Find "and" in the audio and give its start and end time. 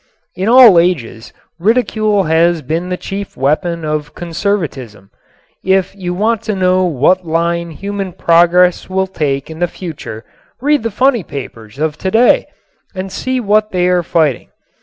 12.95-13.11